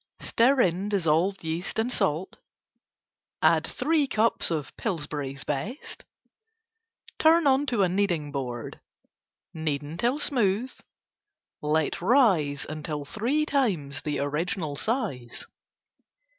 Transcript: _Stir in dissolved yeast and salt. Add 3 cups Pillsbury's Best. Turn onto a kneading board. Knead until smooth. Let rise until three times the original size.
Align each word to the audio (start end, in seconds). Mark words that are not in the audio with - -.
_Stir 0.25 0.59
in 0.61 0.89
dissolved 0.89 1.43
yeast 1.43 1.77
and 1.77 1.91
salt. 1.91 2.37
Add 3.43 3.67
3 3.67 4.07
cups 4.07 4.51
Pillsbury's 4.75 5.43
Best. 5.43 6.05
Turn 7.19 7.45
onto 7.45 7.83
a 7.83 7.87
kneading 7.87 8.31
board. 8.31 8.79
Knead 9.53 9.83
until 9.83 10.17
smooth. 10.17 10.71
Let 11.61 12.01
rise 12.01 12.65
until 12.67 13.05
three 13.05 13.45
times 13.45 14.01
the 14.01 14.17
original 14.21 14.75
size. 14.75 15.45